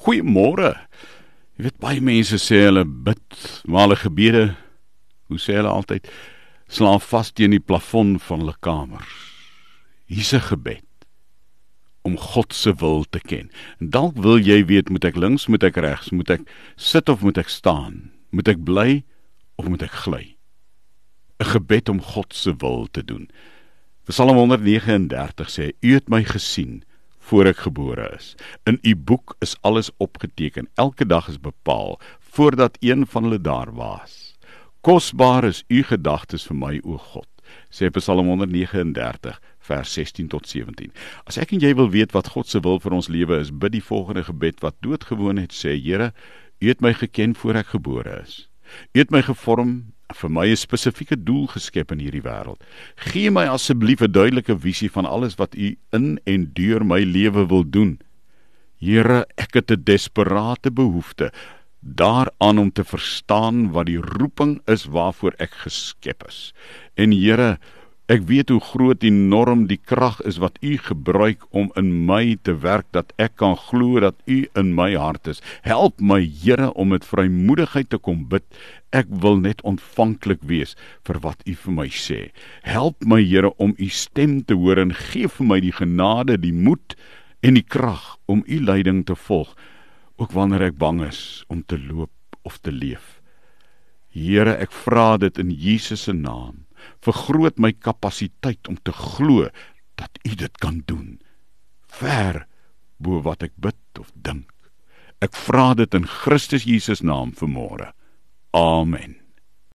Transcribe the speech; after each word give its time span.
Goeiemôre. 0.00 0.72
Jy 1.58 1.66
weet 1.66 1.80
baie 1.82 2.00
mense 2.00 2.38
sê 2.40 2.62
hulle 2.64 2.86
bid, 2.88 3.40
maar 3.68 3.84
hulle 3.84 3.98
gebede, 4.00 4.44
hoe 5.28 5.40
sê 5.40 5.58
hulle 5.58 5.68
altyd, 5.68 6.06
slaan 6.72 7.02
vas 7.04 7.28
teen 7.36 7.52
die 7.52 7.60
plafon 7.60 8.14
van 8.24 8.40
hulle 8.40 8.56
kamers. 8.64 9.18
Hier's 10.08 10.32
'n 10.32 10.40
gebed 10.40 10.86
om 12.02 12.16
God 12.16 12.54
se 12.54 12.72
wil 12.80 13.04
te 13.04 13.20
ken. 13.20 13.50
En 13.80 13.90
dalk 13.90 14.16
wil 14.16 14.38
jy 14.38 14.64
weet, 14.64 14.88
moet 14.88 15.04
ek 15.04 15.16
links, 15.16 15.46
moet 15.46 15.62
ek 15.62 15.76
regs, 15.76 16.10
moet 16.10 16.30
ek 16.30 16.40
sit 16.76 17.08
of 17.08 17.20
moet 17.20 17.38
ek 17.38 17.48
staan? 17.48 18.10
Moet 18.30 18.48
ek 18.48 18.64
bly 18.64 19.04
of 19.56 19.68
moet 19.68 19.82
ek 19.82 19.92
gly? 19.92 20.36
'n 21.40 21.44
Gebed 21.44 21.88
om 21.88 22.00
God 22.00 22.34
se 22.34 22.54
wil 22.56 22.86
te 22.86 23.04
doen. 23.04 23.28
Psalm 24.08 24.36
139 24.36 25.48
sê: 25.50 25.72
U 25.82 25.94
het 25.94 26.08
my 26.08 26.24
gesien 26.24 26.84
voor 27.30 27.52
ek 27.52 27.62
gebore 27.66 28.08
is. 28.16 28.34
In 28.66 28.78
u 28.82 28.96
boek 28.96 29.36
is 29.38 29.54
alles 29.66 29.90
opgeteken. 30.02 30.68
Elke 30.74 31.06
dag 31.06 31.28
is 31.28 31.40
bepaal 31.40 32.00
voordat 32.18 32.76
een 32.80 33.06
van 33.06 33.22
hulle 33.22 33.40
daar 33.40 33.74
was. 33.74 34.34
Kosbaar 34.80 35.44
is 35.44 35.64
u 35.68 35.82
gedagtes 35.82 36.46
vir 36.48 36.56
my 36.56 36.78
o 36.82 36.96
God, 36.96 37.28
sê 37.68 37.90
Psalm 37.92 38.30
139 38.32 39.36
vers 39.68 39.92
16 39.92 40.30
tot 40.32 40.48
17. 40.48 40.88
As 41.28 41.36
ek 41.42 41.52
en 41.54 41.62
jy 41.62 41.74
wil 41.76 41.90
weet 41.92 42.14
wat 42.16 42.30
God 42.34 42.48
se 42.48 42.62
wil 42.64 42.80
vir 42.80 42.96
ons 42.96 43.10
lewe 43.12 43.38
is, 43.42 43.52
bid 43.52 43.76
die 43.76 43.84
volgende 43.84 44.24
gebed 44.26 44.62
wat 44.64 44.78
doodgewoon 44.80 45.42
het 45.42 45.52
sê: 45.54 45.76
Here, 45.76 46.10
u 46.58 46.70
het 46.72 46.80
my 46.80 46.94
geken 46.96 47.36
voor 47.36 47.60
ek 47.60 47.74
gebore 47.76 48.22
is. 48.22 48.46
U 48.96 49.02
het 49.02 49.12
my 49.12 49.20
gevorm 49.26 49.92
vir 50.14 50.30
my 50.30 50.46
'n 50.50 50.56
spesifieke 50.56 51.16
doel 51.16 51.46
geskep 51.46 51.92
in 51.92 51.98
hierdie 51.98 52.22
wêreld. 52.22 52.60
Gee 52.96 53.30
my 53.30 53.46
asseblief 53.46 54.02
'n 54.02 54.12
duidelike 54.12 54.58
visie 54.58 54.90
van 54.90 55.06
alles 55.06 55.36
wat 55.36 55.54
U 55.54 55.76
in 55.92 56.20
en 56.26 56.50
deur 56.52 56.84
my 56.84 57.00
lewe 57.00 57.46
wil 57.46 57.64
doen. 57.64 57.98
Here, 58.80 59.26
ek 59.36 59.54
het 59.54 59.70
'n 59.70 59.84
desperate 59.84 60.70
behoefte 60.70 61.32
daaraan 61.80 62.58
om 62.58 62.72
te 62.72 62.84
verstaan 62.84 63.70
wat 63.72 63.86
die 63.86 64.00
roeping 64.00 64.60
is 64.66 64.84
waarvoor 64.84 65.32
ek 65.38 65.50
geskep 65.64 66.26
is. 66.28 66.52
En 66.94 67.12
Here, 67.12 67.58
Ek 68.10 68.24
weet 68.26 68.48
hoe 68.50 68.58
groot 68.58 68.98
die 69.04 69.12
norm 69.14 69.68
die 69.70 69.78
krag 69.78 70.16
is 70.26 70.40
wat 70.42 70.56
u 70.66 70.72
gebruik 70.82 71.44
om 71.54 71.68
in 71.78 71.92
my 72.08 72.34
te 72.42 72.56
werk 72.58 72.88
dat 72.90 73.12
ek 73.22 73.36
kan 73.38 73.54
glo 73.54 74.00
dat 74.02 74.16
u 74.26 74.48
in 74.58 74.72
my 74.74 74.96
hart 74.98 75.28
is. 75.30 75.38
Help 75.62 76.00
my 76.02 76.18
Here 76.40 76.72
om 76.74 76.90
met 76.90 77.06
vrymoedigheid 77.06 77.86
te 77.94 78.00
kom 78.02 78.24
bid. 78.32 78.42
Ek 78.90 79.06
wil 79.22 79.38
net 79.38 79.62
ontvanklik 79.62 80.42
wees 80.42 80.74
vir 81.06 81.20
wat 81.22 81.44
u 81.46 81.54
vir 81.54 81.76
my 81.76 81.86
sê. 81.86 82.18
Help 82.66 83.06
my 83.06 83.20
Here 83.22 83.52
om 83.62 83.76
u 83.78 83.86
stem 83.94 84.40
te 84.42 84.56
hoor 84.58 84.82
en 84.82 84.90
gee 84.90 85.30
vir 85.30 85.46
my 85.46 85.60
die 85.62 85.76
genade, 85.78 86.40
die 86.42 86.56
moed 86.56 86.96
en 87.46 87.54
die 87.54 87.66
krag 87.76 88.16
om 88.26 88.42
u 88.42 88.58
leiding 88.58 89.04
te 89.06 89.14
volg 89.14 89.54
ook 90.18 90.34
wanneer 90.34 90.72
ek 90.72 90.80
bang 90.82 91.04
is 91.06 91.44
om 91.46 91.62
te 91.62 91.78
loop 91.78 92.42
of 92.42 92.58
te 92.58 92.74
leef. 92.74 93.20
Here, 94.10 94.56
ek 94.58 94.74
vra 94.74 95.14
dit 95.22 95.38
in 95.38 95.54
Jesus 95.54 96.08
se 96.08 96.16
naam 96.16 96.66
vergroot 97.04 97.58
my 97.58 97.72
kapasiteit 97.72 98.68
om 98.68 98.78
te 98.82 98.92
glo 98.92 99.48
dat 100.00 100.18
U 100.24 100.34
dit 100.34 100.58
kan 100.58 100.82
doen. 100.86 101.20
Ver 101.86 102.46
bo 102.96 103.22
wat 103.24 103.42
ek 103.42 103.56
bid 103.56 104.00
of 104.00 104.12
dink. 104.14 104.50
Ek 105.20 105.36
vra 105.36 105.72
dit 105.76 105.94
in 105.94 106.08
Christus 106.08 106.64
Jesus 106.64 107.04
naam 107.04 107.32
vanmôre. 107.36 107.92
Amen. 108.56 109.19